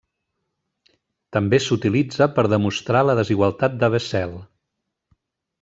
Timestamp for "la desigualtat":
3.11-3.79